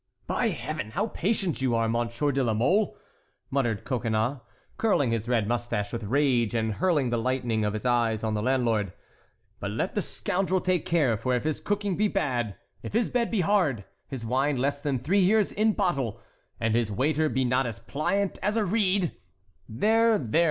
"By 0.25 0.47
Heaven! 0.47 0.89
how 0.89 1.09
patient 1.09 1.61
you 1.61 1.75
are, 1.75 1.87
Monsieur 1.87 2.31
de 2.31 2.43
la 2.43 2.55
Mole!" 2.55 2.97
muttered 3.51 3.83
Coconnas, 3.85 4.39
curling 4.77 5.11
his 5.11 5.29
red 5.29 5.47
mustache 5.47 5.93
with 5.93 6.01
rage 6.05 6.55
and 6.55 6.73
hurling 6.73 7.11
the 7.11 7.19
lightning 7.19 7.63
of 7.63 7.73
his 7.73 7.85
eyes 7.85 8.23
on 8.23 8.33
the 8.33 8.41
landlord. 8.41 8.93
"But 9.59 9.69
let 9.69 9.93
the 9.93 10.01
scoundrel 10.01 10.59
take 10.59 10.87
care; 10.87 11.17
for 11.17 11.35
if 11.35 11.43
his 11.43 11.61
cooking 11.61 11.97
be 11.97 12.07
bad, 12.07 12.55
if 12.81 12.93
his 12.93 13.11
bed 13.11 13.29
be 13.29 13.41
hard, 13.41 13.85
his 14.07 14.25
wine 14.25 14.57
less 14.57 14.81
than 14.81 14.97
three 14.97 15.19
years 15.19 15.51
in 15.51 15.73
bottle, 15.73 16.19
and 16.59 16.73
his 16.73 16.91
waiter 16.91 17.29
be 17.29 17.45
not 17.45 17.67
as 17.67 17.77
pliant 17.79 18.39
as 18.41 18.55
a 18.57 18.65
reed"— 18.65 19.11
"There! 19.69 20.17
there! 20.17 20.39